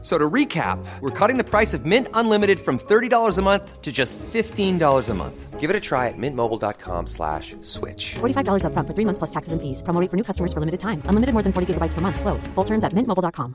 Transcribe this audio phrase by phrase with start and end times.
[0.00, 3.90] So to recap, we're cutting the price of Mint Unlimited from $30 a month to
[3.90, 5.58] just $15 a month.
[5.58, 8.14] Give it a try at mintmobile.com slash switch.
[8.20, 9.82] $45 upfront for three months plus taxes and fees.
[9.82, 11.02] Promo rate for new customers for limited time.
[11.10, 12.20] Unlimited more than 40 gigabytes per month.
[12.20, 12.46] Slows.
[12.54, 13.54] Full terms at mintmobile.com.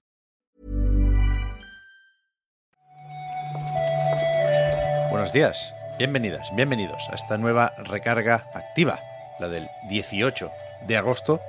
[5.10, 9.00] Buenos días, bienvenidas, bienvenidos a esta nueva recarga activa,
[9.40, 10.50] la del 18
[10.88, 11.40] de agosto,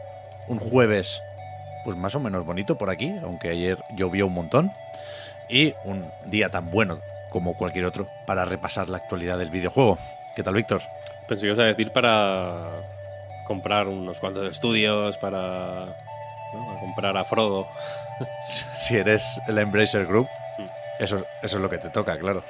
[0.48, 1.20] un jueves
[1.84, 4.72] pues más o menos bonito por aquí, aunque ayer llovió un montón,
[5.48, 9.98] y un día tan bueno como cualquier otro para repasar la actualidad del videojuego.
[10.36, 10.82] ¿Qué tal, Víctor?
[11.28, 12.70] Pensé que ibas a decir para
[13.46, 15.86] comprar unos cuantos estudios, para
[16.52, 16.70] ¿no?
[16.76, 17.66] a comprar a Frodo.
[18.78, 20.28] Si eres el Embracer Group,
[21.00, 22.44] eso, eso es lo que te toca, claro.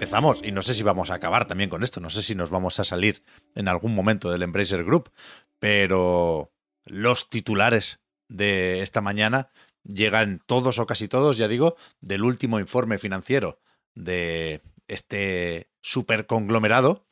[0.00, 2.48] Empezamos, y no sé si vamos a acabar también con esto, no sé si nos
[2.48, 3.22] vamos a salir
[3.54, 5.10] en algún momento del Embracer Group,
[5.58, 6.50] pero
[6.86, 9.50] los titulares de esta mañana
[9.84, 13.60] llegan todos o casi todos, ya digo, del último informe financiero
[13.94, 17.04] de este super conglomerado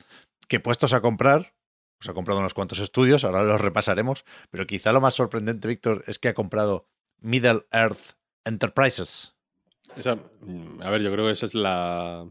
[0.48, 1.53] que puestos a comprar,
[1.98, 6.05] pues ha comprado unos cuantos estudios, ahora los repasaremos, pero quizá lo más sorprendente, Víctor,
[6.06, 6.86] es que ha comprado
[7.20, 8.16] Middle Earth
[8.47, 9.34] Enterprises.
[9.94, 12.27] Esa, mm, a ver, yo creo que esa es la.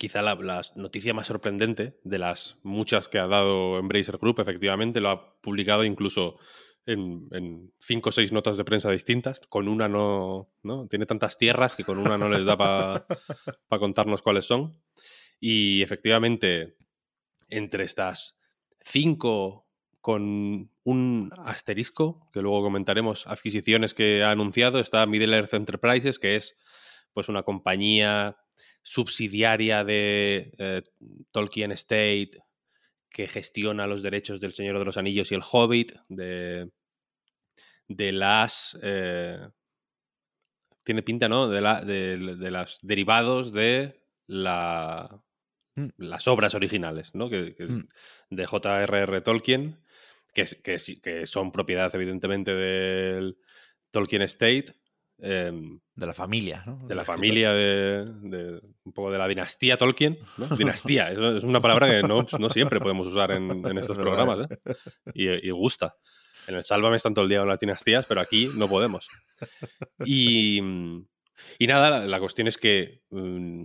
[0.00, 4.40] Quizá la, la noticia más sorprendente de las muchas que ha dado Embracer Group.
[4.40, 6.38] Efectivamente, lo ha publicado incluso
[6.86, 9.40] en, en cinco o seis notas de prensa distintas.
[9.40, 10.88] Con una no, no.
[10.88, 13.06] Tiene tantas tierras que con una no les da para
[13.78, 14.80] contarnos cuáles son.
[15.38, 16.78] Y efectivamente,
[17.50, 18.38] entre estas
[18.80, 19.66] cinco
[20.00, 26.36] con un asterisco, que luego comentaremos, adquisiciones que ha anunciado, está Middle Earth Enterprises, que
[26.36, 26.56] es
[27.12, 28.38] pues una compañía
[28.82, 30.82] subsidiaria de eh,
[31.30, 32.32] Tolkien State
[33.10, 36.70] que gestiona los derechos del Señor de los Anillos y el Hobbit, de,
[37.88, 38.78] de las...
[38.82, 39.48] Eh,
[40.84, 41.48] tiene pinta, ¿no?
[41.48, 45.22] De, la, de, de los derivados de la,
[45.76, 45.88] Mm.
[45.98, 47.30] las obras originales, ¿no?
[47.30, 47.88] Que, que Mm.
[48.30, 49.20] de J.R.R.
[49.20, 49.78] Tolkien,
[50.34, 53.38] que, que, que son propiedad, evidentemente, del
[53.90, 54.74] Tolkien State,
[55.22, 56.86] em, De la familia, ¿no?
[56.86, 60.46] de la familia de, de- un poco de la dinastía Tolkien, ¿no?
[60.56, 64.74] Dinastía, es una palabra que no, no siempre podemos usar en, en estos programas, ¿eh?
[65.14, 65.94] Y, y gusta.
[66.46, 69.08] En el Sálvame están todo el día con las dinastías, pero aquí no podemos.
[70.04, 70.58] Y,
[71.58, 73.64] y nada, la, la cuestión es que mm,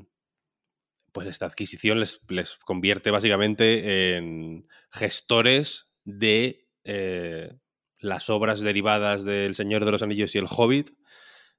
[1.11, 7.53] pues esta adquisición les, les convierte básicamente en gestores de eh,
[7.97, 10.89] las obras derivadas del Señor de los Anillos y el Hobbit,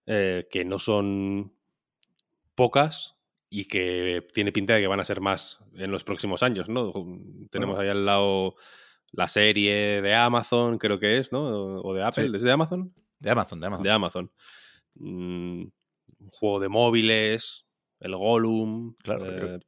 [0.06, 1.52] eh, que no son
[2.54, 3.16] pocas
[3.48, 6.92] y que tiene pinta de que van a ser más en los próximos años, ¿no?
[7.50, 7.80] Tenemos Bueno.
[7.80, 8.54] ahí al lado
[9.12, 11.44] la serie de Amazon, creo que es, ¿no?
[11.80, 12.36] O de Apple, Sí.
[12.36, 12.92] ¿es de Amazon?
[13.18, 13.82] De Amazon, de Amazon.
[13.84, 14.32] De Amazon.
[14.94, 15.62] Mm,
[16.18, 17.66] un juego de móviles,
[18.00, 18.94] el Gollum.
[19.02, 19.60] Claro, eh,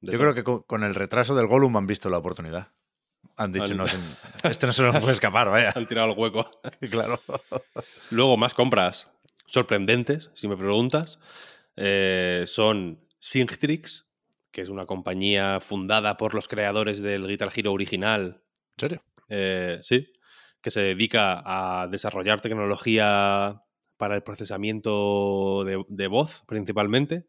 [0.00, 0.18] yo- todo.
[0.18, 2.72] creo que con, con el retraso del Gollum han visto la oportunidad.
[3.36, 3.84] Han dicho, Han- no,
[4.44, 5.72] este no se nos puede escapar, vaya.
[5.74, 6.50] Han tirado el hueco.
[6.90, 7.20] claro.
[8.10, 9.10] Luego, más compras
[9.50, 11.18] sorprendentes, si me preguntas.
[11.76, 14.06] eh, son Singtrix,
[14.50, 18.42] que es una compañía fundada por los creadores del Guitar Hero original.
[18.76, 19.02] ¿En serio?
[19.28, 20.12] eh, sí,
[20.60, 23.62] que se dedica a desarrollar tecnología
[23.96, 27.28] para el procesamiento de, de voz, principalmente.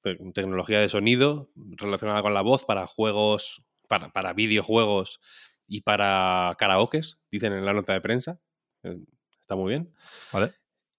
[0.00, 5.20] Te- Tecnología de sonido relacionada con la voz para juegos, para, para videojuegos
[5.66, 8.40] y para karaokes, dicen en la nota de prensa.
[8.82, 8.98] Eh,
[9.40, 9.92] Está muy bien.
[10.32, 10.52] Vale.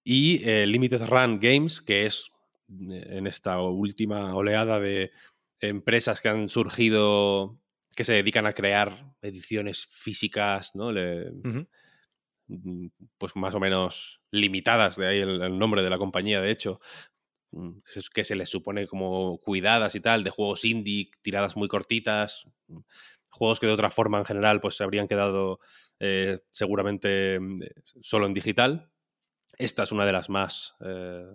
[0.03, 2.29] Y eh, Limited Run Games, que es
[2.69, 5.11] eh, en esta última oleada de
[5.59, 7.59] empresas que han surgido
[7.95, 10.91] que se dedican a crear ediciones físicas, ¿no?
[10.91, 11.31] Le-
[12.47, 12.87] mm,
[13.17, 16.79] pues más o menos limitadas, de ahí el, el nombre de la compañía, de hecho,
[17.53, 17.79] mm,
[18.15, 22.79] que se- les supone como cuidadas y tal, de juegos indie, tiradas muy cortitas, mm,
[23.31, 25.59] juegos que de otra forma en general pues se habrían quedado
[26.01, 27.39] eh, seguramente
[28.01, 28.91] solo en digital.
[29.57, 31.25] Esta es una de las más, eh,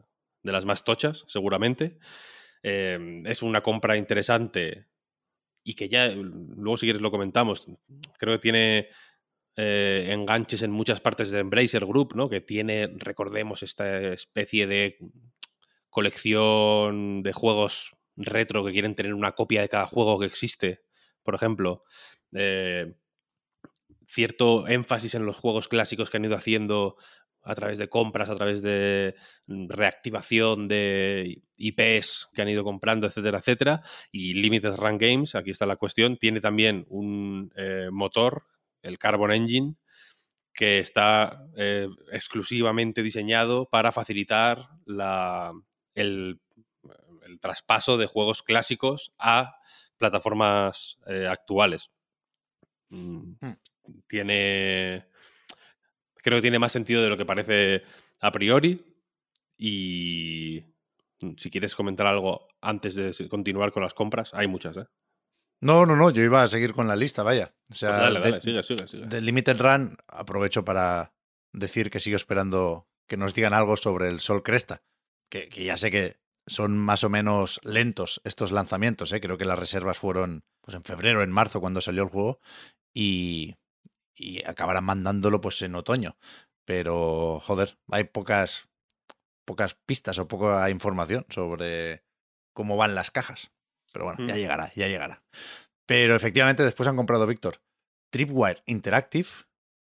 [0.42, 1.98] de las más tochas, seguramente.
[2.62, 4.86] Eh, es una compra interesante
[5.62, 7.68] y que ya, luego si quieres lo comentamos,
[8.18, 8.88] creo que tiene
[9.56, 12.28] eh, enganches en muchas partes de Embracer Group, ¿no?
[12.28, 14.98] Que tiene, recordemos, esta especie de
[15.90, 20.82] colección de juegos retro que quieren tener una copia de cada juego que existe,
[21.22, 21.84] por ejemplo.
[22.32, 22.94] Eh,
[24.06, 26.96] cierto énfasis en los juegos clásicos que han ido haciendo
[27.48, 29.14] a través de compras, a través de
[29.46, 33.82] mm, reactivación de IPs que han ido comprando, etcétera, etcétera.
[34.12, 38.44] Y Limited Run Games, aquí está la cuestión, tiene también un eh, motor,
[38.82, 39.76] el Carbon Engine,
[40.52, 45.52] que está eh, exclusivamente diseñado para facilitar la,
[45.94, 46.40] el,
[47.40, 49.56] traspaso de juegos clásicos a
[49.96, 51.92] plataformas eh, actuales.
[52.90, 53.56] Mm, hmm.
[54.06, 55.06] Tiene
[56.28, 57.82] creo que tiene más sentido de lo que parece
[58.20, 58.84] a priori.
[59.56, 60.62] Y
[61.20, 64.86] mm, si quieres comentar algo antes de continuar con las compras, hay muchas, ¿eh?
[65.60, 67.52] No, no, no, yo iba a seguir con la lista, vaya.
[67.69, 69.06] O sea, pues dale, dale, sigue, sigue, sigue.
[69.06, 71.12] Del Limited Run aprovecho para
[71.52, 74.82] decir que sigo esperando que nos digan algo sobre el Sol Cresta,
[75.28, 79.20] que, que ya sé que son más o menos lentos estos lanzamientos, ¿eh?
[79.20, 82.40] creo que las reservas fueron pues en febrero, en marzo, cuando salió el juego,
[82.94, 83.56] y,
[84.18, 86.16] y acabarán mandándolo pues en otoño.
[86.64, 88.68] Pero, joder, hay pocas,
[89.46, 92.04] pocas pistas o poca información sobre
[92.52, 93.52] cómo van las cajas.
[93.92, 94.38] Pero bueno, ya mm.
[94.38, 95.22] llegará, ya llegará.
[95.86, 97.62] Pero efectivamente después han comprado Víctor
[98.10, 99.28] Tripwire Interactive,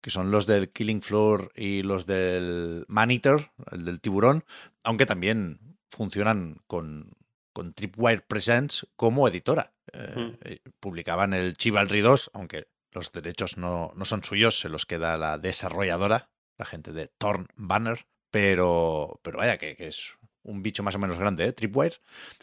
[0.01, 4.45] que son los del Killing Floor y los del Maneater, el del tiburón,
[4.83, 7.11] aunque también funcionan con,
[7.51, 9.73] con Tripwire Presents como editora.
[9.91, 10.37] Eh, mm.
[10.41, 12.67] eh, publicaban el Chivalry 2, aunque
[12.97, 17.47] los derechos no, no son suyos, se los queda la desarrolladora, la gente de Torn
[17.55, 21.53] Banner, pero, pero vaya que, es un bicho más o menos grande, ¿eh?
[21.53, 21.97] Tripwire.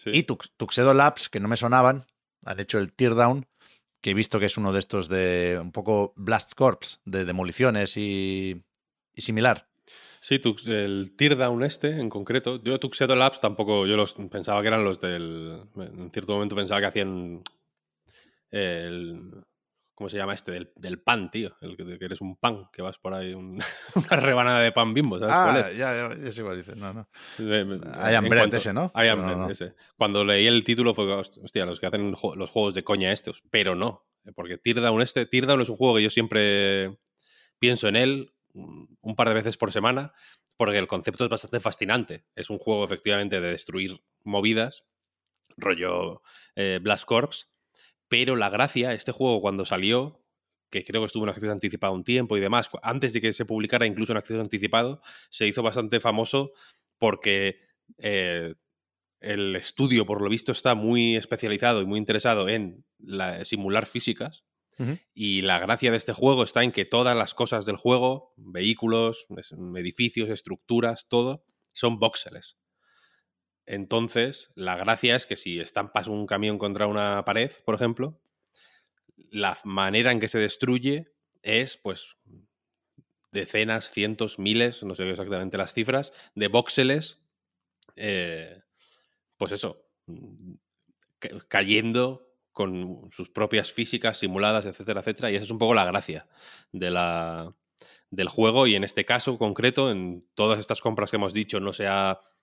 [0.06, 2.06] Y Tuxedo Labs, que no me sonaban,
[2.44, 3.46] han hecho el Teardown,
[4.00, 7.96] que he visto que es uno de estos de un poco Blast Corps, de demoliciones
[7.96, 8.62] y,
[9.12, 9.68] y similar.
[10.20, 12.62] Sí, el Teardown este en concreto.
[12.62, 15.64] Yo Tuxedo Labs tampoco, yo los pensaba que eran los del...
[15.76, 17.42] En cierto momento pensaba que hacían
[18.50, 19.44] el,
[19.94, 20.72] ¿Cómo se llama este?
[20.74, 21.56] Del, pan, tío.
[21.60, 25.34] El que, eres un pan, que vas por ahí, una rebanada de pan bimbo, ¿sabes
[25.36, 25.78] ah, cuál es?
[25.78, 26.74] ya, ya, ya sé cuál dice.
[26.74, 27.08] No, no.
[27.96, 28.90] Hay hambre ese, ¿no?
[28.94, 29.74] Hay hambre ese.
[29.96, 33.44] Cuando leí el título fue, hostia, los que hacen los juegos de coña estos.
[33.50, 34.04] Pero no,
[34.34, 36.98] porque Teardown este, Teardown es un juego que yo siempre
[37.58, 40.12] pienso en él un par de veces por semana,
[40.56, 42.24] porque el concepto es bastante fascinante.
[42.34, 44.84] Es un juego efectivamente de destruir movidas,
[45.56, 46.22] rollo
[46.56, 47.50] eh, Blast Corps,
[48.08, 50.24] pero la gracia, este juego cuando salió,
[50.70, 53.44] que creo que estuvo en acceso anticipado un tiempo y demás, antes de que se
[53.44, 56.52] publicara incluso en acceso anticipado, se hizo bastante famoso
[56.98, 57.60] porque
[57.98, 58.54] eh,
[59.20, 62.84] el estudio, por lo visto, está muy especializado y muy interesado en
[63.44, 64.44] simular físicas.
[65.14, 69.26] Y la gracia de este juego está en que todas las cosas del juego, vehículos,
[69.76, 72.56] edificios, estructuras, todo, son voxeles.
[73.66, 78.20] Entonces, la gracia es que si estampas un camión contra una pared, por ejemplo,
[79.30, 81.12] la manera en que se destruye
[81.42, 82.16] es, pues,
[83.32, 87.22] decenas, cientos, miles, no sé exactamente las cifras, de voxeles,
[87.96, 88.62] eh,
[89.38, 89.86] pues eso,
[91.48, 95.30] cayendo con sus propias físicas simuladas, etcétera, etcétera.
[95.30, 96.28] Y esa es un poco la gracia
[96.70, 97.56] de la,
[98.10, 98.66] del juego.
[98.66, 102.20] Y en este caso concreto, en todas estas compras que hemos dicho, no se ha
[102.20, 102.33] Mm,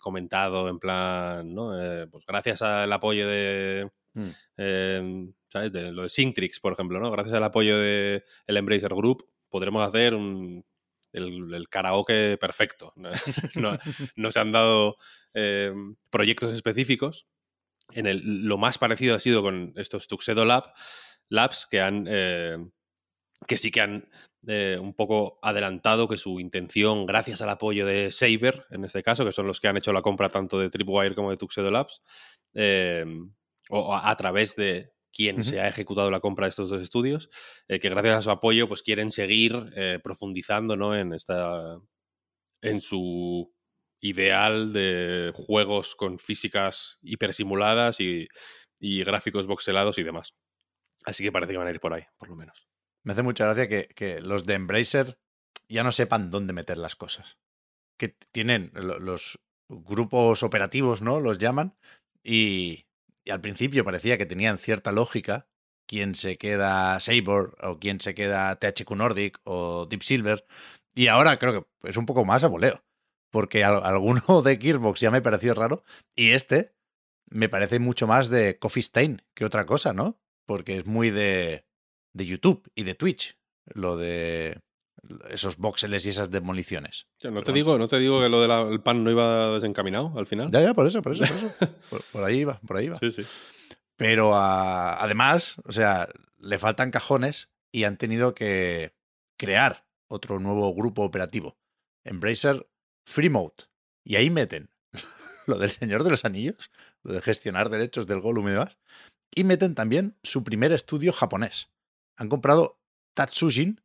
[0.00, 1.80] comentado en plan, ¿no?
[1.80, 4.28] Eh, pues gracias al apoyo de, mm.
[4.56, 5.72] em, ¿sabes?
[5.72, 7.10] De lo de Syntrix, por ejemplo, ¿no?
[7.10, 10.64] Gracias al apoyo de el Embracer Group podremos hacer un,
[11.12, 12.92] el, karaoke perfecto.
[14.16, 14.96] No, se han dado
[15.34, 17.26] em, proyectos específicos.
[17.92, 20.72] En el, lo más parecido ha sido con estos Tuxedo Lab,
[21.28, 22.70] Labs que han em,
[23.46, 24.08] que sí que han
[24.46, 29.24] eh, un poco adelantado que su intención, gracias al apoyo de Saber, en este caso,
[29.24, 32.02] que son los que han hecho la compra tanto de Tripwire como de Tuxedo Labs,
[32.54, 33.32] em,
[33.70, 37.28] o a, través de quien se ha ejecutado la compra de estos dos estudios,
[37.68, 40.94] eh, que gracias a su apoyo pues quieren seguir eh, profundizando ¿no?
[40.94, 41.80] en, esta,
[42.62, 43.52] en su
[44.00, 48.28] ideal de juegos con físicas hipersimuladas y,
[48.78, 50.34] y gráficos voxelados y demás.
[51.04, 52.68] Así que parece que van a ir por ahí, por lo menos.
[53.06, 55.16] Me hace mucha gracia que, los de Embracer
[55.68, 57.38] ya no sepan dónde meter las cosas.
[57.96, 61.20] Que tienen los grupos operativos, ¿no?
[61.20, 61.76] Los llaman.
[62.24, 62.86] Y,
[63.30, 65.48] al principio parecía que tenían cierta lógica
[65.86, 70.44] quién se queda Saber o quién se queda THQ Nordic o Deep Silver.
[70.92, 72.84] Y ahora creo que es un poco más a voleo.
[73.30, 75.84] Porque alguno de Gearbox ya me pareció raro.
[76.16, 76.74] Y este
[77.30, 80.20] me parece mucho más de Coffee Stain que otra cosa, ¿no?
[80.44, 81.66] Porque es muy de
[82.16, 84.60] de YouTube y de Twitch, lo de
[85.30, 87.06] esos voxeles y esas demoliciones.
[87.20, 90.26] Ya, no, te digo, no te digo que lo del pan no iba desencaminado al
[90.26, 90.50] final.
[90.50, 91.54] Ya, ya, por eso, por eso, por eso.
[91.90, 92.98] por, por ahí iba, por ahí iba.
[92.98, 93.22] Sí, sí.
[93.96, 96.08] Pero ah, además, o sea,
[96.38, 98.94] le faltan cajones y han tenido que
[99.36, 101.56] crear otro nuevo grupo operativo.
[102.04, 102.66] Embracer
[103.04, 103.64] Free Mode.
[104.04, 104.70] Y ahí meten
[105.46, 106.70] lo del Señor de los Anillos,
[107.02, 108.78] lo de gestionar derechos del Gollum y demás.
[109.34, 111.70] Y meten también su primer estudio japonés.
[112.16, 112.78] Han comprado
[113.14, 113.80] Tatsujin,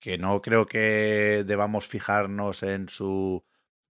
[0.00, 3.44] que no creo que debamos fijarnos en su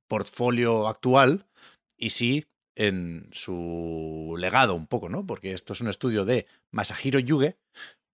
[0.08, 1.46] portfolio actual,
[1.96, 5.26] y sí en su legado un poco, ¿no?
[5.26, 7.56] Porque esto es un estudio de Masahiro Yuge,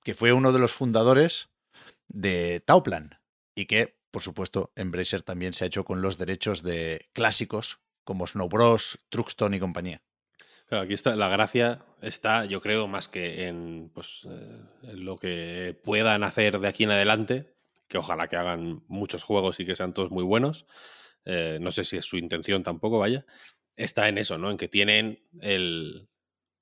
[0.04, 1.50] que fue uno de los fundadores
[2.08, 3.18] de Tauplan
[3.54, 8.26] y que, por supuesto, Embracer también se ha hecho con los derechos de clásicos como
[8.26, 10.02] Snow Bros, Truxton y compañía.
[10.80, 16.24] Aquí está, la gracia está, yo creo, más que en, pues, eh, lo que puedan
[16.24, 17.54] hacer de aquí en adelante,
[17.88, 20.66] que ojalá que hagan muchos juegos y que sean todos muy buenos.
[21.24, 23.26] Eh, no sé si es su intención tampoco, vaya.
[23.76, 24.50] Está en eso, ¿no?
[24.50, 26.08] En que tienen el,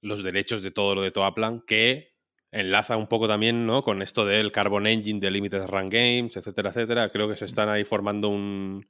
[0.01, 2.17] los derechos de todo lo de Toaplan, que
[2.51, 3.83] enlaza un poco también, ¿no?
[3.83, 7.09] Con esto del Carbon Engine, de Limited Run Games, etcétera, etcétera.
[7.11, 8.89] Creo que se están ahí formando un,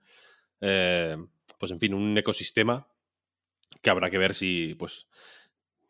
[0.61, 1.17] eh,
[1.59, 2.90] pues en fin, un ecosistema
[3.83, 5.07] que habrá que ver si, pues,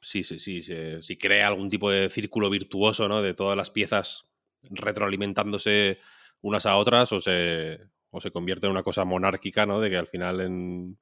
[0.00, 3.22] si, si, si, si, si crea algún tipo de círculo virtuoso, ¿no?
[3.22, 4.26] De todas las piezas
[4.62, 5.98] retroalimentándose
[6.40, 9.80] unas a otras o se, o se convierte en una cosa monárquica, ¿no?
[9.80, 10.98] De que al final, en,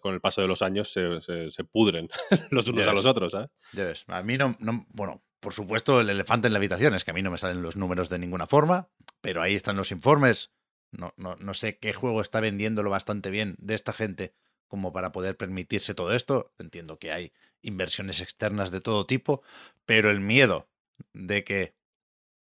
[0.00, 2.08] con el paso de los años, se, se, se pudren
[2.50, 3.50] los unos a los otros, ¿sabes?
[3.72, 7.04] Ya ves, a mí no, no, bueno, por supuesto el elefante en la habitación es
[7.04, 9.90] que a mí no me salen los números de ninguna forma, pero ahí están los
[9.90, 10.52] informes.
[10.92, 14.34] No, no, no sé qué juego está vendiéndolo bastante bien de esta gente
[14.70, 16.54] como para poder permitirse todo esto.
[16.58, 19.42] Entiendo que hay inversiones externas de todo tipo,
[19.84, 20.70] pero el miedo
[21.12, 21.74] de que,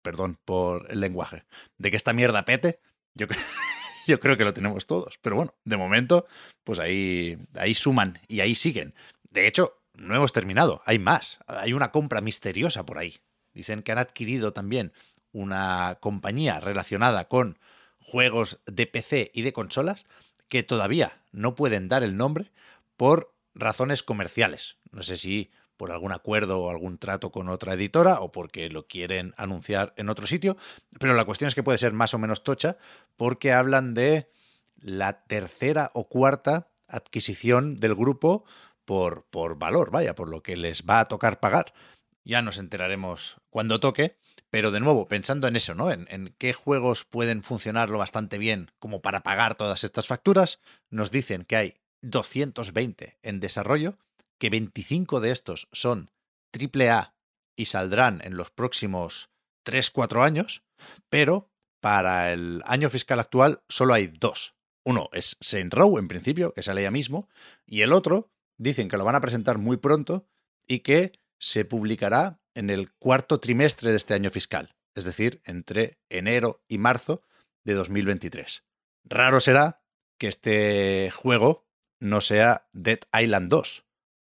[0.03, 1.45] perdón por el lenguaje,
[1.77, 2.79] de que esta mierda pete,
[3.15, 3.37] yo, cre-
[4.07, 5.17] yo creo que lo tenemos todos.
[5.21, 6.27] Pero bueno, de momento,
[6.63, 8.93] pues ahí, ahí suman y ahí siguen.
[9.31, 11.39] De hecho, no hemos terminado, hay más.
[11.47, 13.17] Hay una compra misteriosa por ahí.
[13.53, 14.91] Dicen que han adquirido también
[15.31, 17.57] una compañía relacionada con
[17.99, 20.05] juegos de PC y de consolas
[20.49, 22.51] que todavía no pueden dar el nombre
[22.95, 24.77] por razones comerciales.
[24.91, 28.87] No sé si por algún acuerdo o algún trato con otra editora o porque lo
[28.87, 30.57] quieren anunciar en otro sitio,
[30.99, 32.77] pero la cuestión es que puede ser más o menos tocha
[33.15, 34.29] porque hablan de
[34.81, 38.43] la tercera o cuarta adquisición del grupo
[38.85, 41.73] por, por valor, vaya, por lo que les va a tocar pagar.
[42.23, 44.17] Ya nos enteraremos cuando toque,
[44.49, 45.91] pero de nuevo, pensando en eso, ¿no?
[45.91, 51.11] En, qué juegos pueden funcionar lo bastante bien como para pagar todas estas facturas, nos
[51.11, 53.97] dicen que hay 220 en desarrollo,
[54.37, 56.11] que 25 de estos son
[56.53, 57.13] AAA
[57.55, 59.29] y saldrán en los próximos
[59.65, 60.63] 3-4 años,
[61.09, 61.49] pero
[61.79, 64.55] para el año fiscal actual solo hay dos.
[64.83, 67.27] Uno es Saint Row, en principio, que sale ya mismo,
[67.65, 70.25] y el otro dicen que lo van a presentar muy pronto
[70.65, 75.99] y que se publicará en el cuarto trimestre de este año fiscal, es decir, entre
[76.09, 77.21] enero y marzo
[77.63, 78.63] de 2023.
[79.05, 79.83] Raro será
[80.17, 81.67] que este juego
[81.99, 83.85] no sea Dead Island 2,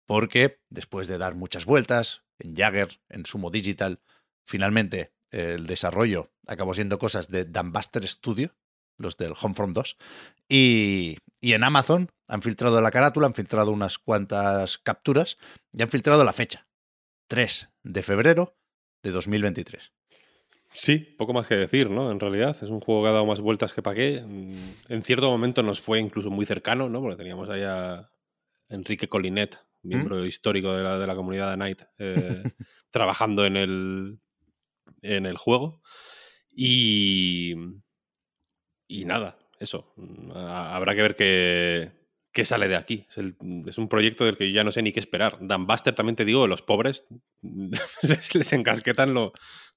[0.05, 4.01] porque después de dar muchas vueltas en Jagger, en Sumo Digital,
[4.43, 8.53] finalmente el desarrollo acabó siendo cosas de Dambuster Studio,
[8.97, 9.97] los del Homefront 2,
[10.49, 15.37] y, y en Amazon han filtrado la carátula, han filtrado unas cuantas capturas
[15.71, 16.67] y han filtrado la fecha,
[17.29, 18.57] 3 de febrero
[19.03, 19.93] de 2023.
[20.71, 22.11] Sí, poco más que decir, ¿no?
[22.11, 24.21] En realidad, es un juego que ha dado más vueltas que para qué.
[24.21, 24.53] Mm,
[24.93, 26.99] En cierto momento nos fue incluso muy cercano, ¿no?
[27.01, 28.11] Porque teníamos ahí a
[28.67, 32.43] Enrique Colinet, miembro histórico de la, de la comunidad de Night, eh,
[32.91, 34.19] trabajando en el,
[35.01, 35.81] en el juego.
[36.51, 37.53] Y,
[38.87, 39.93] y nada, eso.
[39.97, 41.91] Mm, ha- Habrá que ver qué,
[42.31, 43.07] qué sale de aquí.
[43.15, 43.35] Es,
[43.67, 45.37] es un proyecto del que yo ya no sé ni qué esperar.
[45.41, 47.05] Dan Buster, también te digo, los pobres
[48.01, 49.33] les, les encasquetan lo,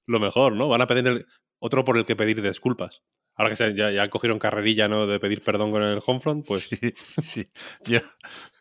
[0.07, 0.67] lo mejor, ¿no?
[0.67, 1.25] Van a pedir
[1.59, 3.03] otro por el que pedir disculpas.
[3.35, 5.07] Ahora que se- ya, ya cogieron carrerilla, ¿no?
[5.07, 6.93] De pedir perdón con el Homefront, pues Sí,
[7.23, 7.49] sí.
[7.85, 7.99] Yo,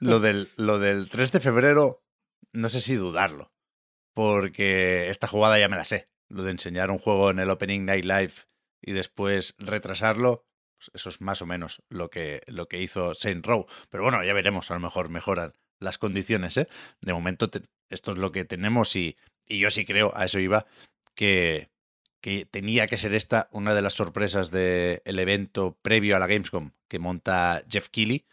[0.01, 2.03] lo, del, lo del 3 de febrero,
[2.53, 3.53] no sé si dudarlo,
[4.15, 6.09] porque esta jugada ya me la sé.
[6.29, 8.33] Lo de enseñar un juego en el Opening Night Live
[8.81, 10.47] y después retrasarlo,
[10.95, 13.67] eso es más o menos lo que, lo que hizo Saint Row.
[13.91, 16.57] Pero bueno, ya veremos, a lo mejor mejoran las condiciones.
[16.57, 16.69] ¿eh?
[17.01, 17.51] De momento,
[17.91, 20.67] esto es lo que tenemos y, y yo sí creo, a eso iba,
[21.15, 21.71] que,
[22.21, 26.71] que tenía que ser esta una de las sorpresas del evento previo a la Gamescom
[26.89, 28.25] que monta Jeff Keighley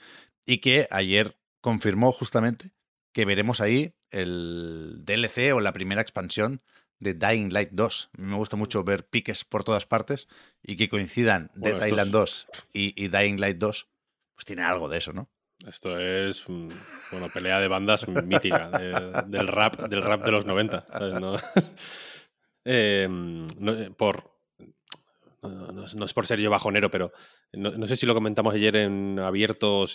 [0.45, 2.71] y que ayer confirmó justamente
[3.13, 6.61] que veremos ahí el DLC o la primera expansión
[6.99, 8.09] de Dying Light 2.
[8.17, 10.27] A mí me gusta mucho ver piques por todas partes
[10.61, 13.87] y que coincidan Bueno, esto Island es- 2 y, y Dying Light 2,
[14.35, 15.29] pues tiene algo de eso, ¿no?
[15.67, 16.69] Esto es mm,
[17.11, 20.85] bueno, pelea de bandas mítica de- del rap, del rap de los 90.
[20.89, 21.19] ¿sabes?
[21.19, 21.35] No,
[22.65, 24.31] Eh, no, eh, por
[25.41, 27.11] no, no es- por ser yo bajonero, pero
[27.53, 29.87] no, no sé si lo comentamos ayer en abierto o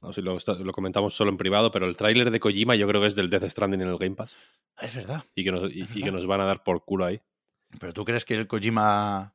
[0.00, 3.00] si, o si lo, comentamos solo en privado, pero el tráiler de Kojima yo creo
[3.00, 4.36] que es del Death Stranding en el Game Pass
[4.76, 5.24] Ah, Es verdad.
[5.34, 7.20] y que nos, y- que nos van a dar por culo ahí.
[7.80, 9.34] ¿Pero tú crees que el Kojima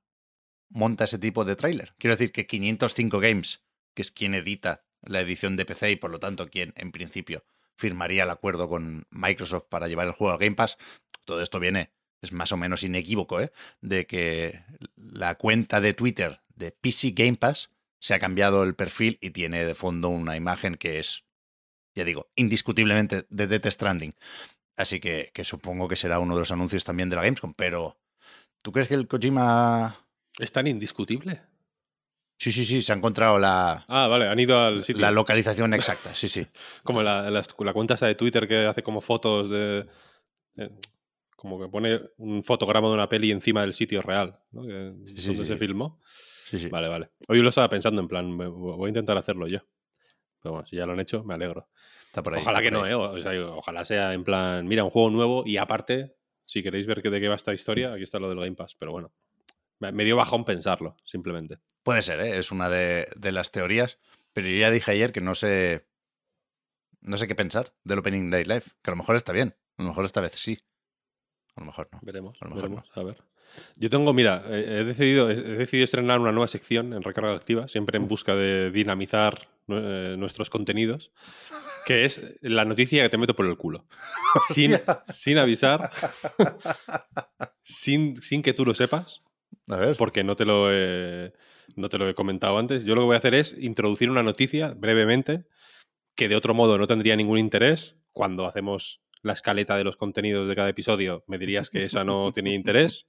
[0.69, 1.93] monta ese tipo de tráiler?
[1.97, 6.11] Quiero decir que 505 Games, que es quien edita la edición de PC y por
[6.11, 7.43] lo tanto quien en principio
[7.75, 10.77] firmaría el acuerdo con Microsoft para llevar el juego al Game Pass,
[11.25, 11.91] todo esto viene,
[12.21, 13.51] es más o menos inequívoco, ¿eh?
[13.81, 14.63] de que
[14.95, 17.69] la cuenta de Twitter de PC Game Pass
[18.03, 21.23] se ha cambiado el perfil y tiene de fondo una imagen que es,
[21.95, 24.13] ya digo, indiscutiblemente de Death Stranding.
[24.75, 27.97] Así que, que supongo que será uno de los anuncios también de la Gamescom, pero
[28.61, 30.05] ¿tú crees que el Kojima...
[30.37, 31.43] ¿Es tan indiscutible?
[32.37, 35.01] Sí, sí, sí, se ha encontrado la, Ah, vale, han ido al sitio.
[35.01, 36.45] la localización exacta, sí, sí.
[36.83, 39.87] Como la, la, la cuenta esa de Twitter que hace como fotos de.
[40.57, 40.69] eh,
[41.37, 44.63] como que pone un fotograma de una peli encima del sitio real, ¿no?
[44.63, 45.59] Que- Sí, sí, donde sí, se sí.
[45.59, 46.01] filmó.
[46.57, 46.69] Sí, sí.
[46.69, 47.11] Vale, vale.
[47.27, 49.59] Hoy lo estaba pensando en plan, voy a intentar hacerlo yo.
[50.41, 51.69] Pero bueno, si ya lo han hecho, me alegro.
[52.05, 52.41] Está por ahí.
[52.41, 52.87] ojalá está que por no.
[52.87, 52.95] ¿eh?
[52.95, 57.01] O sea, ojalá sea en plan, mira, un juego nuevo y aparte, si queréis ver
[57.01, 58.75] de qué va esta historia, aquí está lo del Game Pass.
[58.75, 59.13] Pero bueno,
[59.79, 61.59] me dio bajón pensarlo, simplemente.
[61.81, 62.37] Puede ser, ¿eh?
[62.37, 63.99] es una de, de las teorías,
[64.33, 65.87] pero yo ya dije ayer que no sé,
[67.01, 69.83] no sé qué pensar del Opening Day Live, que a lo mejor está bien, a
[69.83, 70.59] lo mejor esta vez sí,
[71.55, 71.99] a lo mejor no.
[72.01, 73.23] Veremos, A lo mejor veremos, a ver.
[73.77, 77.67] Yo tengo, mira, he decidido, he he decidido estrenar una nueva sección en Recarga Activa,
[77.67, 81.11] siempre en busca de dinamizar eh, nuestros contenidos,
[81.85, 83.85] que es la noticia que te meto por el culo.
[84.49, 84.73] Sin,
[85.07, 85.89] sin avisar,
[87.61, 89.21] sin, sin que tú lo sepas,
[89.69, 91.33] A ver, porque no te, lo he,
[91.75, 92.83] no te lo he comentado antes.
[92.85, 95.45] Yo lo que voy a hacer es introducir una noticia brevemente
[96.15, 97.97] que de otro modo no tendría ningún interés.
[98.11, 102.31] Cuando hacemos la escaleta de los contenidos de cada episodio, me dirías que esa no
[102.31, 103.05] tenía interés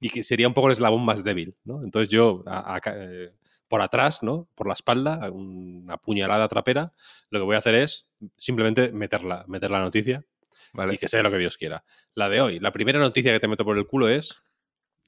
[0.00, 1.56] y que sería un poco el eslabón más débil.
[1.64, 1.82] ¿no?
[1.82, 3.32] Entonces yo, a- a- eh,
[3.68, 4.48] por atrás, ¿no?
[4.54, 6.92] por la espalda, una puñalada trapera,
[7.30, 10.24] lo que voy a hacer es simplemente meterla, meter la noticia
[10.74, 10.94] vale.
[10.94, 11.84] y que sea lo que Dios quiera.
[12.14, 14.42] La de hoy, la primera noticia que te meto por el culo es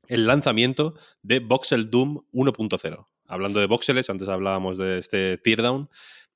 [0.08, 3.08] el lanzamiento de Voxel Doom 1.0.
[3.26, 5.90] Hablando de voxeles, antes hablábamos de este teardown.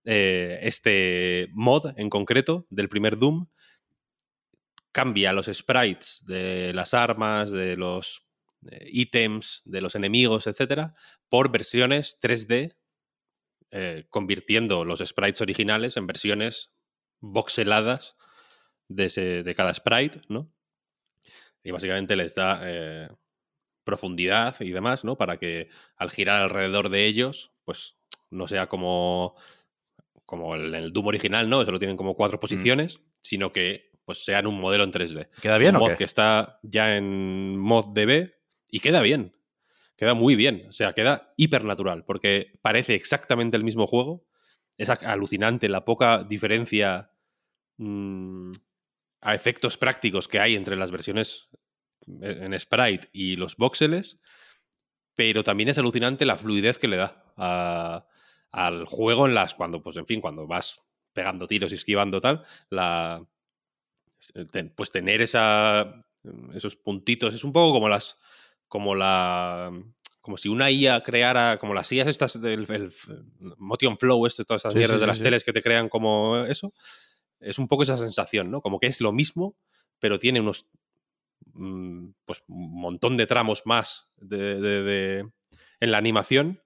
[0.05, 3.47] eh, este mod en concreto del primer Doom
[4.93, 8.27] cambia los sprites de las armas, de los
[8.71, 10.95] eh, ítems, de los enemigos, etcétera,
[11.29, 12.77] por versiones 3D,
[13.71, 16.73] eh, convirtiendo los sprites originales en versiones
[17.21, 18.17] voxeladas
[18.89, 20.53] de, ese- de cada sprite, ¿no?
[21.63, 23.09] Y básicamente les da eh,
[23.85, 25.17] profundidad y demás, ¿no?
[25.17, 27.99] Para que al girar alrededor de ellos, pues
[28.31, 29.37] no sea como,
[30.27, 31.65] como el, el Doom original, ¿no?
[31.65, 35.29] Solo tienen como cuatro posiciones, sino que pues sean un modelo en 3D.
[35.41, 35.99] ¿Queda bien un o mod qué?
[35.99, 38.33] que está ya en mod DB
[38.69, 39.37] y queda bien.
[39.97, 40.67] Queda muy bien.
[40.69, 44.27] O sea, queda hipernatural porque parece exactamente el mismo juego.
[44.77, 47.13] Es alucinante la poca diferencia
[47.77, 48.51] mm,
[49.21, 51.49] a efectos prácticos que hay entre las versiones
[52.23, 54.19] eh, en sprite y los voxeles,
[55.15, 58.07] pero también es alucinante la fluidez que le da a-
[58.51, 60.81] al juego en las cuando, pues en fin, cuando vas
[61.13, 63.25] pegando tiros y esquivando tal, la
[64.77, 66.05] pues tener esa
[66.55, 68.19] esos puntitos es un poco como las
[68.69, 69.73] como la
[70.21, 72.93] como si una IA creara como las IAs estas del el,
[73.59, 75.23] Motion Flow este todas esas Sí, mierdas sí, de las sí.
[75.25, 76.73] teles que te crean como eso
[77.41, 79.57] es un poco esa sensación no como que es lo mismo
[79.99, 80.67] pero tiene unos
[81.55, 85.31] mm, pues un montón de tramos más de, de- de-
[85.81, 86.63] en la animación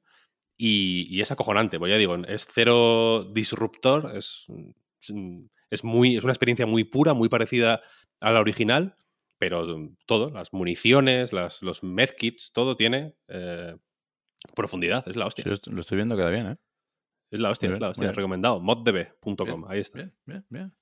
[0.57, 4.47] y, y es acojonante, pues ya digo, es cero disruptor, es,
[5.75, 7.83] es, muy, es una experiencia muy pura, muy parecida
[8.21, 8.97] a la original,
[9.39, 9.67] pero
[10.07, 13.77] todo, las municiones, las, los medkits, todo tiene eh,
[14.55, 15.43] profundidad, es la hostia.
[15.45, 16.57] Sí, lo est- lo estoy viendo, queda bien, ¿eh?
[17.31, 18.13] Es la hostia, es la hostia.
[18.13, 19.99] Recomendado, moddb.com, ahí está.
[19.99, 20.75] Bien, bien, bien.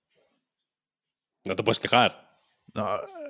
[1.45, 2.32] No te puedes quejar.
[2.75, 2.89] No,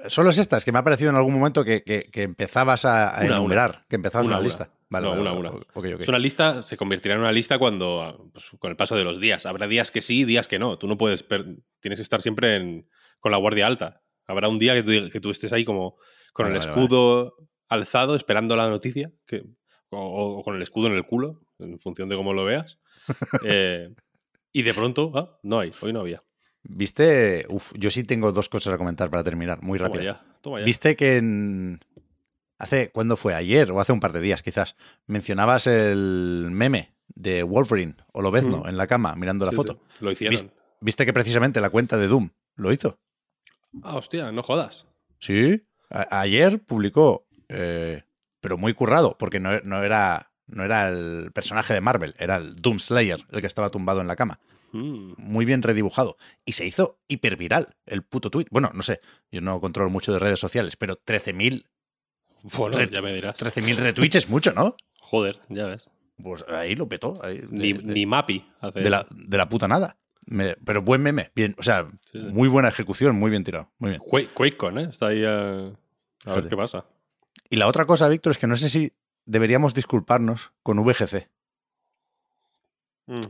[0.09, 2.85] solo es esta, es que me ha parecido en algún momento que, que- que empezabas
[2.85, 3.37] a, a Una, una.
[3.37, 4.71] enumerar, que empezabas Una, lista.
[4.89, 5.51] Vale, No, vale, una, una.
[6.03, 9.19] Es una lista, se convertirá en una lista cuando, pues, con el paso de los
[9.21, 9.47] días.
[9.47, 10.79] Habrá días que sí, días que no.
[10.79, 11.25] Tú no puedes,
[11.81, 14.03] tienes que estar siempre en- con la guardia alta.
[14.27, 15.97] Habrá un día que tú, que tú estés ahí como
[16.33, 17.35] con Vale, el escudo
[17.69, 19.43] alzado esperando la noticia, que,
[19.91, 22.79] o, o con el escudo en el culo, en función de cómo lo veas.
[23.45, 23.93] Eh,
[24.53, 26.23] y de pronto, ah, no hay, hoy no había.
[26.65, 30.05] Viste, uf, yo sí tengo dos cosas a comentar para terminar, muy Toma rápido.
[30.05, 30.65] ya, toma ya.
[30.65, 31.81] Viste que en...
[32.59, 33.35] hace, ¿cuándo fue?
[33.35, 38.63] Ayer o hace un par de días quizás, mencionabas el meme de Wolverine o Lobezno
[38.65, 38.69] Mm.
[38.69, 39.81] en la cama mirando la foto.
[39.99, 40.31] sí, Lo hicieron.
[40.33, 42.99] ¿Viste, viste que precisamente la cuenta de Doom lo hizo?
[43.83, 44.87] Ah, hostia, no jodas.
[45.19, 45.65] Sí.
[45.91, 48.03] A- ayer publicó, eh,
[48.41, 52.55] pero muy currado, porque no, no era, no era el personaje de Marvel, era el
[52.55, 54.39] Doom Slayer el que estaba tumbado en la cama.
[54.73, 55.15] Mm.
[55.19, 56.17] Muy bien redibujado.
[56.45, 58.47] Y se hizo hiperviral el puto tweet.
[58.51, 61.65] Bueno, no sé, yo no controlo mucho de redes sociales, pero 13.000
[62.57, 63.37] Bueno, ya me dirás.
[63.37, 64.75] 13.000 retweets es mucho, ¿no?
[65.01, 65.89] Joder, ya ves.
[66.23, 67.21] Pues ahí lo petó.
[67.25, 69.15] ahí, de, Ni, de- ni Mappy hace de la, eso.
[69.15, 69.99] de la puta nada.
[70.27, 71.33] Me- pero buen meme.
[71.35, 72.27] Bien, o sea, Sí, sí.
[72.33, 73.71] muy buena ejecución, muy bien tirado.
[73.79, 74.01] Muy bien.
[74.01, 74.89] Quake- QuakeCon, ¿eh?
[74.91, 76.87] Está ahí a, a ver qué pasa.
[77.51, 78.93] Y la otra cosa, Víctor, es que no sé si
[79.27, 81.29] deberíamos disculparnos con VGC.
[83.07, 83.21] Mm.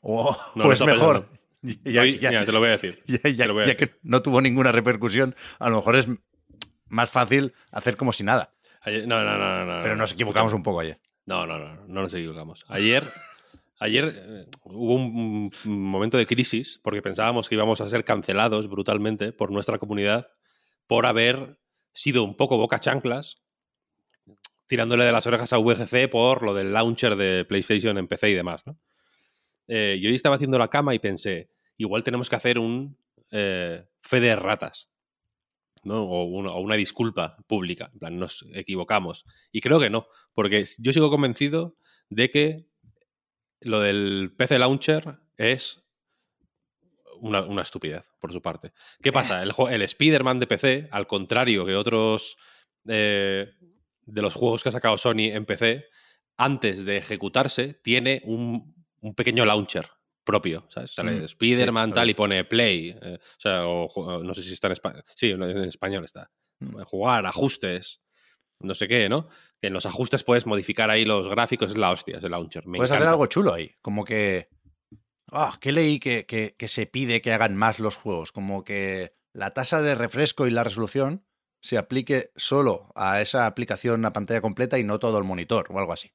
[0.00, 1.28] O, No, o no es está mejor.
[1.62, 3.02] Ya, Hoy- ya- mira, te lo voy a decir.
[3.06, 6.08] ya- voy a que no tuvo ninguna repercusión, a lo mejor es
[6.88, 8.54] más fácil hacer como si nada.
[8.82, 9.82] Ayer- no, no, no, no, no.
[9.82, 10.98] Pero nos equivocamos un poco ayer.
[11.26, 12.64] No, no, no, no nos equivocamos.
[12.68, 13.04] Ayer,
[13.78, 18.68] ayer eh, hubo un, un momento de crisis porque pensábamos que íbamos a ser cancelados
[18.68, 20.28] brutalmente por nuestra comunidad
[20.86, 21.58] por haber
[21.92, 23.42] sido un poco boca chanclas
[24.66, 28.34] tirándole de las orejas a VGC por lo del launcher de PlayStation en PC y
[28.34, 28.66] demás.
[28.66, 28.78] ¿no?
[29.72, 32.98] Eh, yo estaba haciendo la cama y pensé, igual tenemos que hacer un
[33.30, 34.90] eh, fe de ratas.
[35.84, 36.02] ¿no?
[36.02, 37.88] O, una, disculpa pública.
[37.92, 39.24] En plan, nos equivocamos.
[39.52, 41.76] Y creo que no, porque yo sigo convencido
[42.08, 42.66] de que
[43.60, 45.84] lo del PC Launcher es
[47.20, 48.72] una, una estupidez, por su parte.
[49.00, 49.40] ¿Qué pasa?
[49.42, 52.36] El Spider-Man de PC, al contrario que otros
[52.88, 53.52] eh,
[54.04, 55.84] de los juegos que ha sacado Sony en PC,
[56.36, 59.88] antes de ejecutarse, tiene un, un pequeño launcher
[60.24, 60.92] propio, ¿sabes?
[60.92, 62.10] Sale Mm, Spider-Man sí, tal claro.
[62.10, 65.42] y pone Play, eh, o sea, o no sé si está en español, sí, en
[65.64, 66.30] español está.
[66.60, 66.82] Mm.
[66.82, 68.00] Jugar, ajustes,
[68.60, 69.28] no sé qué, ¿no?
[69.60, 72.66] Que en los ajustes puedes modificar ahí los gráficos, es la hostia, es el launcher.
[72.66, 73.72] Me Puedes hacer algo chulo ahí.
[73.82, 74.48] Como que.
[75.32, 78.32] Ah, ¿qué leí que, que- que se pide que hagan más los juegos?
[78.32, 81.24] Como que la tasa de refresco y la resolución
[81.62, 85.78] se aplique solo a esa aplicación a pantalla completa y no todo el monitor o
[85.78, 86.10] algo así.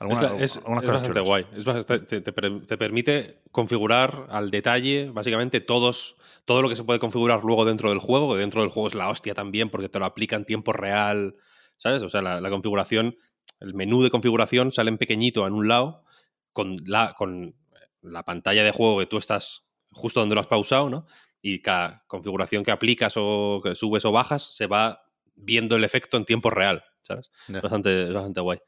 [0.00, 1.24] Alguna- es, es- algunas es cosas bastante chulas.
[1.28, 1.46] guay.
[1.56, 6.76] Es bastante- te, te per- te permite configurar al detalle, básicamente, todos, todo lo que
[6.76, 8.32] se puede configurar luego dentro del juego.
[8.34, 11.36] que Dentro del juego es la hostia también, porque te lo aplica en tiempo real.
[11.76, 12.02] ¿Sabes?
[12.02, 13.16] O sea, la, la configuración,
[13.60, 16.04] el menú de configuración sale en pequeñito en un lado,
[16.52, 17.54] con la, con
[18.02, 21.06] la pantalla de juego que tú estás justo donde lo has pausado, ¿no?
[21.42, 25.02] Y cada configuración que aplicas o que subes o bajas se va
[25.34, 27.30] viendo el efecto en tiempo real, ¿sabes?
[27.48, 28.58] Es bastante, bastante guay.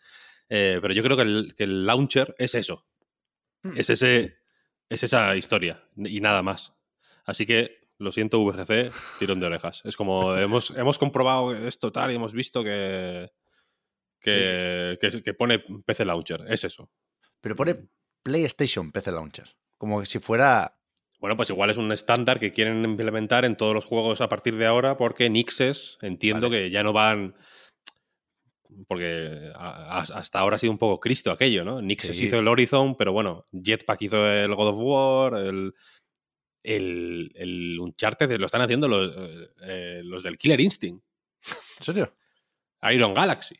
[0.48, 2.86] Eh, pero yo creo que el, que el launcher es eso.
[3.76, 4.38] Es, ese,
[4.88, 6.74] es esa historia y nada más.
[7.24, 9.82] Así que lo siento, VGC, tirón de orejas.
[9.84, 13.30] Es como hemos, hemos comprobado esto tal y hemos visto que,
[14.20, 16.44] que, que, que pone PC Launcher.
[16.48, 16.90] Es eso.
[17.40, 17.88] Pero pone
[18.22, 19.56] PlayStation PC Launcher.
[19.78, 20.78] Como que si fuera.
[21.20, 24.56] Bueno, pues igual es un estándar que quieren implementar en todos los juegos a partir
[24.56, 26.62] de ahora porque Nixes entiendo Vale.
[26.62, 27.36] que ya no van...
[28.88, 31.80] Porque a- a- hasta ahora ha sido un poco Cristo aquello, ¿no?
[31.82, 32.26] Nixes Sí.
[32.26, 35.72] hizo el Horizon, pero bueno, Jetpack hizo el God of War, el,
[36.62, 41.04] el, el Uncharted lo están haciendo los, eh, eh, los del Killer Instinct,
[41.78, 42.14] ¿En serio?
[42.92, 43.56] Iron Galaxy,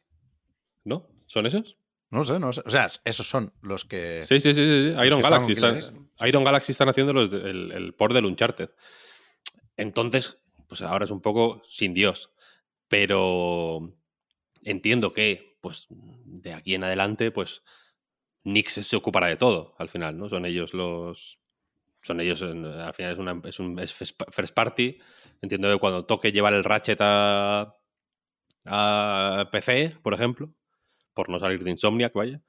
[0.85, 1.09] ¿no?
[1.27, 1.77] ¿Son esos?
[2.11, 2.63] No sé, no sé.
[2.67, 4.23] O sea, esos son los que.
[4.25, 5.53] Sí, sí, sí, sí, Iron Galaxy.
[5.53, 8.71] estaban está- con Iron Galaxy están haciendo los de- el, el port del Uncharted.
[9.77, 12.31] Entonces, pues ahora es un poco sin Dios.
[12.89, 13.95] Pero
[14.63, 17.63] entiendo que, pues, de aquí en adelante, pues,
[18.45, 20.29] Nix se ocupará de todo, al final, ¿no?
[20.29, 21.39] Son ellos los.
[22.03, 24.99] Son ellos, al final es, una, es un es first first party.
[25.41, 27.77] Entiendo que cuando toque llevar el Ratchet a,
[28.65, 30.53] a PC, por ejemplo,
[31.15, 32.43] por no salir de Insomniac, vaya,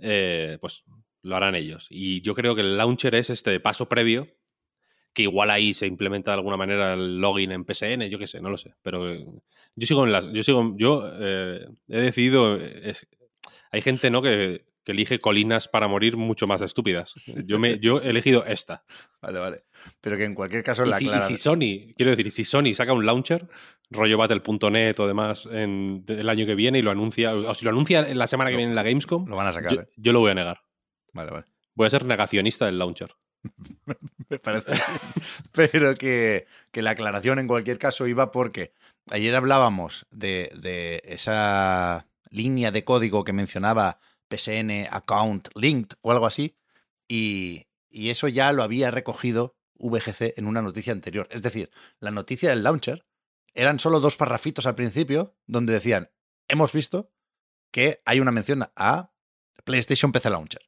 [0.00, 0.84] eh, pues
[1.22, 1.88] lo harán ellos.
[1.90, 4.28] Y yo creo que el launcher es este paso previo,
[5.16, 8.42] que igual ahí se implementa de alguna manera el login en PSN, yo qué sé,
[8.42, 8.74] no lo sé.
[8.82, 9.26] Pero eh,
[9.74, 10.30] yo sigo en las.
[10.30, 10.74] Yo sigo.
[10.76, 12.56] Yo eh, he decidido.
[12.56, 13.08] eh, es-
[13.72, 14.20] hay gente, ¿no?
[14.20, 17.14] Que, que elige colinas para morir mucho más estúpidas.
[17.46, 18.84] Yo, me, yo he elegido esta.
[19.22, 19.64] Vale, vale.
[20.02, 22.74] Pero que en cualquier caso Y la si, y si Sony, quiero decir, si Sony
[22.74, 23.48] saca un launcher,
[23.90, 27.70] rollo battle.net o demás, en, el año que viene y lo anuncia, o si lo
[27.70, 29.88] anuncia en la semana que viene en la Gamescom, Lo van a sacar, yo, ¿eh?
[29.96, 30.60] yo lo voy a negar.
[31.12, 31.46] Vale, vale.
[31.74, 33.10] Voy a ser negacionista del launcher.
[34.28, 34.72] me parece.
[35.52, 38.72] Pero que, que la aclaración en cualquier caso iba porque
[39.10, 46.26] ayer hablábamos de, de esa línea de código que mencionaba PSN Account Linked o algo
[46.26, 46.56] así,
[47.08, 51.28] y, y eso ya lo había recogido VGC en una noticia anterior.
[51.30, 51.70] Es decir,
[52.00, 53.06] la noticia del launcher
[53.54, 56.10] eran solo dos parrafitos al principio donde decían,
[56.48, 57.10] hemos visto
[57.70, 59.12] que hay una mención a
[59.64, 60.62] PlayStation PC Launcher.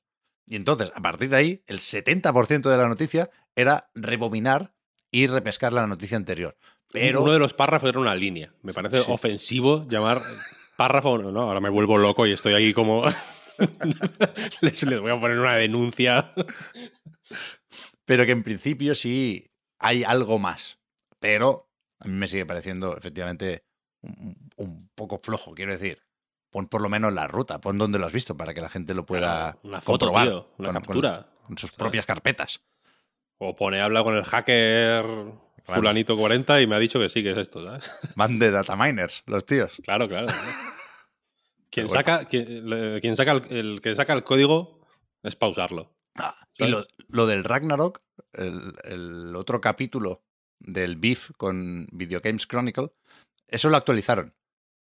[0.48, 4.74] Y entonces, a partir de ahí, el 70% de la noticia era rebobinar
[5.11, 6.56] y repescar la noticia anterior.
[6.90, 8.52] Pero Uno de los párrafos era una línea.
[8.62, 9.11] Me parece Sí.
[9.12, 10.22] ofensivo llamar
[10.76, 11.18] párrafo.
[11.18, 13.04] No, ahora me vuelvo loco y estoy ahí como.
[14.62, 16.32] les, les voy a poner una denuncia.
[18.04, 20.78] pero que en principio sí hay algo más.
[21.20, 23.64] Pero a mí me sigue pareciendo efectivamente
[24.00, 26.00] un, un poco flojo, quiero decir.
[26.50, 28.94] Pon por lo menos la ruta, pon donde lo has visto para que la gente
[28.94, 31.28] lo pueda Una foto, comprobar tío, una con- captura.
[31.46, 31.78] con sus ¿sabes?
[31.78, 32.62] propias carpetas.
[33.38, 35.04] O pone, habla con el hacker
[35.64, 37.90] fulanito 40 y me ha dicho que sí, que es esto, ¿sabes?
[38.16, 39.76] Van de data miners, los tíos.
[39.84, 40.28] Claro, claro.
[41.70, 41.98] Quien bueno.
[42.00, 44.80] saca, quien, saca el, el que saca el código
[45.22, 45.94] es pausarlo.
[46.14, 48.00] Ah, y lo, lo del Ragnarok,
[48.32, 50.22] el, el otro capítulo
[50.58, 52.90] del beef con Video Games Chronicle,
[53.46, 54.34] eso lo actualizaron.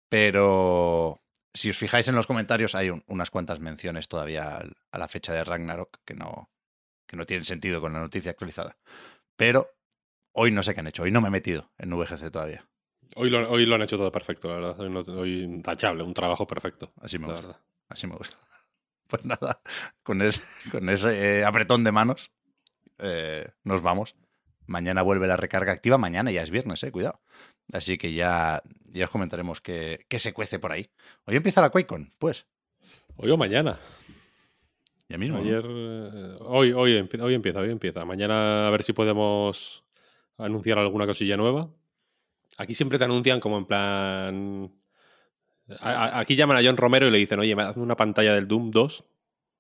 [0.10, 1.23] Pero
[1.54, 5.08] si os fijáis en los comentarios, hay un- unas cuantas menciones todavía al- a la
[5.08, 6.50] fecha de Ragnarok que no,
[7.08, 8.78] que no tienen sentido con la noticia actualizada.
[9.36, 9.70] Pero
[10.34, 12.66] hoy no sé qué han hecho, hoy no me he metido en VGC todavía.
[13.16, 14.80] Hoy lo, hoy lo han hecho todo perfecto, la verdad.
[14.80, 16.92] Hoy, no- hoy intachable, un trabajo perfecto.
[17.02, 17.48] Así me gusta.
[17.48, 17.62] verdad.
[17.90, 18.36] Así me gusta.
[19.08, 19.62] Pues nada,
[20.02, 22.32] con ese, con ese eh, apretón de manos
[22.98, 24.16] eh, nos vamos.
[24.66, 26.00] Mañana vuelve la recarga activa.
[26.00, 27.22] Mañana ya es viernes, eh, cuidado.
[27.72, 30.90] Así que ya, ya os comentaremos qué, qué se cuece por ahí.
[31.26, 32.46] Hoy empieza la QuakeCon, pues.
[33.16, 33.80] Hoy o mañana.
[35.10, 35.38] Ya mismo.
[35.38, 35.44] ¿no?
[35.44, 35.64] Ayer.
[35.68, 38.06] eh, hoy, hoy, hoy empieza, hoy empieza.
[38.06, 39.84] Mañana a ver si podemos
[40.38, 41.70] anunciar alguna cosilla nueva.
[42.58, 44.72] Aquí siempre te anuncian como en plan.
[45.80, 48.34] a- a- Aquí llaman a John Romero y le dicen, oye, me hazme una pantalla
[48.34, 49.04] del Doom 2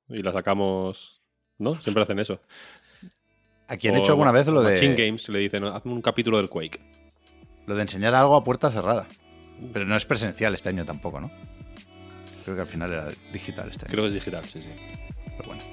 [0.09, 1.21] y la sacamos.
[1.57, 1.79] ¿No?
[1.81, 2.41] Siempre hacen eso.
[3.67, 6.49] Aquí han O hecho alguna vez lo de, Games le dicen, hazme un capítulo del
[6.49, 6.79] Quake.
[7.65, 9.07] Lo de enseñar algo a puerta cerrada.
[9.71, 11.31] Pero no es presencial este año tampoco, ¿no?
[12.43, 13.91] Creo que al final era digital este año.
[13.91, 14.69] Creo que es digital, sí, sí.
[15.37, 15.63] Pero bueno,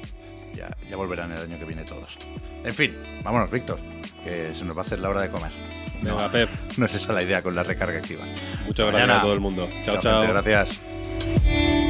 [0.55, 2.17] ya, ya volverán el año que viene todos.
[2.65, 3.79] En fin, vámonos, Víctor,
[4.23, 5.51] que se nos va a hacer la hora de comer.
[6.03, 6.49] Venga, No, Pep,
[6.79, 8.25] no es esa la idea con la recarga activa.
[8.25, 9.19] muchas gracias Mañana.
[9.19, 9.69] a todo el mundo.
[9.85, 10.21] Chao, chao.
[10.23, 11.90] gente, gracias.